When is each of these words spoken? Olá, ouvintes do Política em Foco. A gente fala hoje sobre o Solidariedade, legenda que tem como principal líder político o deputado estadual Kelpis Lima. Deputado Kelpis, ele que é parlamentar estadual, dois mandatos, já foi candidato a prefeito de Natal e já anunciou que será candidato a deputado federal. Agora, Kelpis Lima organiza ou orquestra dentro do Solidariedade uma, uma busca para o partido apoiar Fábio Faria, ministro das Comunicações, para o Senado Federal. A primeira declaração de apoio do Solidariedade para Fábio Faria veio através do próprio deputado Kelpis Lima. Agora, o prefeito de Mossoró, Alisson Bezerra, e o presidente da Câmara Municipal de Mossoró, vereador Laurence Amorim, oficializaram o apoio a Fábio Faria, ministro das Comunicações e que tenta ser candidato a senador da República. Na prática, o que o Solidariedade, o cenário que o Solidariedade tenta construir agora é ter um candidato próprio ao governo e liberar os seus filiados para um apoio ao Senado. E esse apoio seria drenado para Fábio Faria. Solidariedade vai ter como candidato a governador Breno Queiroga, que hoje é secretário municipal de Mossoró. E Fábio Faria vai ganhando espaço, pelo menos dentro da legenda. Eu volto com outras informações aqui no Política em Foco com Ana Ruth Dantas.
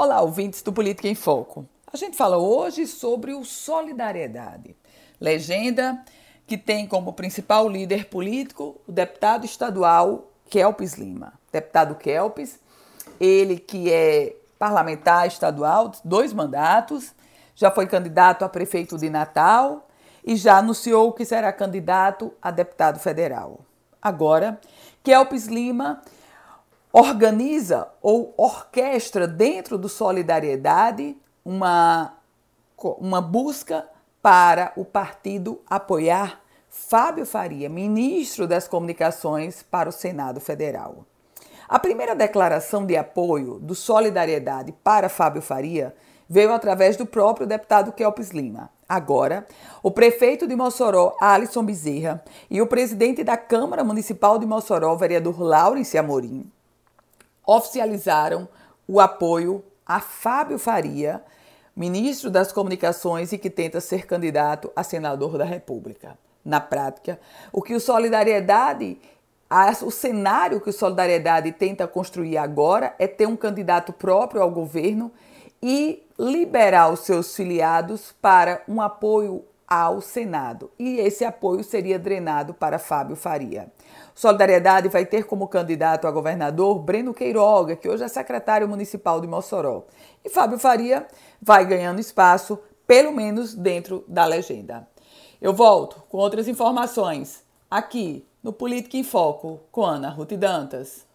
Olá, 0.00 0.20
ouvintes 0.20 0.62
do 0.62 0.72
Política 0.72 1.08
em 1.08 1.14
Foco. 1.16 1.66
A 1.92 1.96
gente 1.96 2.16
fala 2.16 2.38
hoje 2.38 2.86
sobre 2.86 3.34
o 3.34 3.44
Solidariedade, 3.44 4.76
legenda 5.20 6.04
que 6.46 6.56
tem 6.56 6.86
como 6.86 7.14
principal 7.14 7.68
líder 7.68 8.04
político 8.08 8.80
o 8.86 8.92
deputado 8.92 9.44
estadual 9.44 10.30
Kelpis 10.48 10.94
Lima. 10.94 11.32
Deputado 11.50 11.96
Kelpis, 11.96 12.60
ele 13.18 13.58
que 13.58 13.92
é 13.92 14.36
parlamentar 14.56 15.26
estadual, 15.26 15.90
dois 16.04 16.32
mandatos, 16.32 17.12
já 17.56 17.68
foi 17.68 17.88
candidato 17.88 18.44
a 18.44 18.48
prefeito 18.48 18.96
de 18.96 19.10
Natal 19.10 19.88
e 20.24 20.36
já 20.36 20.58
anunciou 20.58 21.12
que 21.12 21.24
será 21.24 21.52
candidato 21.52 22.32
a 22.40 22.52
deputado 22.52 23.00
federal. 23.00 23.58
Agora, 24.00 24.60
Kelpis 25.02 25.48
Lima 25.48 26.00
organiza 26.92 27.88
ou 28.00 28.34
orquestra 28.36 29.26
dentro 29.26 29.76
do 29.76 29.88
Solidariedade 29.88 31.16
uma, 31.44 32.14
uma 32.98 33.20
busca 33.20 33.88
para 34.22 34.72
o 34.76 34.84
partido 34.84 35.60
apoiar 35.68 36.40
Fábio 36.68 37.26
Faria, 37.26 37.68
ministro 37.68 38.46
das 38.46 38.68
Comunicações, 38.68 39.62
para 39.62 39.88
o 39.88 39.92
Senado 39.92 40.40
Federal. 40.40 41.04
A 41.68 41.78
primeira 41.78 42.14
declaração 42.14 42.86
de 42.86 42.96
apoio 42.96 43.58
do 43.58 43.74
Solidariedade 43.74 44.72
para 44.72 45.08
Fábio 45.08 45.42
Faria 45.42 45.94
veio 46.28 46.52
através 46.52 46.96
do 46.96 47.06
próprio 47.06 47.46
deputado 47.46 47.92
Kelpis 47.92 48.30
Lima. 48.30 48.70
Agora, 48.88 49.46
o 49.82 49.90
prefeito 49.90 50.46
de 50.46 50.56
Mossoró, 50.56 51.14
Alisson 51.20 51.64
Bezerra, 51.64 52.24
e 52.50 52.62
o 52.62 52.66
presidente 52.66 53.22
da 53.22 53.36
Câmara 53.36 53.84
Municipal 53.84 54.38
de 54.38 54.46
Mossoró, 54.46 54.94
vereador 54.96 55.40
Laurence 55.40 55.96
Amorim, 55.98 56.50
oficializaram 57.48 58.46
o 58.86 59.00
apoio 59.00 59.64
a 59.86 60.00
Fábio 60.00 60.58
Faria, 60.58 61.24
ministro 61.74 62.30
das 62.30 62.52
Comunicações 62.52 63.32
e 63.32 63.38
que 63.38 63.48
tenta 63.48 63.80
ser 63.80 64.06
candidato 64.06 64.70
a 64.76 64.82
senador 64.82 65.38
da 65.38 65.44
República. 65.44 66.18
Na 66.44 66.60
prática, 66.60 67.18
o 67.50 67.62
que 67.62 67.74
o 67.74 67.80
Solidariedade, 67.80 69.00
o 69.82 69.90
cenário 69.90 70.60
que 70.60 70.68
o 70.68 70.72
Solidariedade 70.72 71.50
tenta 71.52 71.88
construir 71.88 72.36
agora 72.36 72.94
é 72.98 73.06
ter 73.06 73.26
um 73.26 73.36
candidato 73.36 73.94
próprio 73.94 74.42
ao 74.42 74.50
governo 74.50 75.10
e 75.62 76.06
liberar 76.18 76.92
os 76.92 77.00
seus 77.00 77.34
filiados 77.34 78.14
para 78.20 78.62
um 78.68 78.82
apoio 78.82 79.42
ao 79.68 80.00
Senado. 80.00 80.70
E 80.78 80.98
esse 80.98 81.24
apoio 81.24 81.62
seria 81.62 81.98
drenado 81.98 82.54
para 82.54 82.78
Fábio 82.78 83.14
Faria. 83.14 83.70
Solidariedade 84.14 84.88
vai 84.88 85.04
ter 85.04 85.24
como 85.24 85.46
candidato 85.46 86.06
a 86.06 86.10
governador 86.10 86.78
Breno 86.78 87.12
Queiroga, 87.12 87.76
que 87.76 87.88
hoje 87.88 88.02
é 88.02 88.08
secretário 88.08 88.66
municipal 88.66 89.20
de 89.20 89.26
Mossoró. 89.26 89.84
E 90.24 90.30
Fábio 90.30 90.58
Faria 90.58 91.06
vai 91.40 91.64
ganhando 91.66 92.00
espaço, 92.00 92.58
pelo 92.86 93.12
menos 93.12 93.54
dentro 93.54 94.04
da 94.08 94.24
legenda. 94.24 94.88
Eu 95.40 95.52
volto 95.52 96.02
com 96.08 96.18
outras 96.18 96.48
informações 96.48 97.44
aqui 97.70 98.26
no 98.42 98.52
Política 98.52 98.96
em 98.96 99.04
Foco 99.04 99.60
com 99.70 99.84
Ana 99.84 100.08
Ruth 100.08 100.32
Dantas. 100.32 101.06